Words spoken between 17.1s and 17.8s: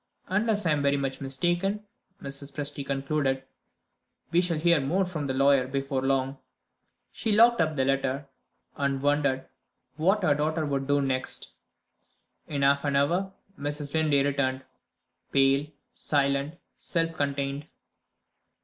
contained.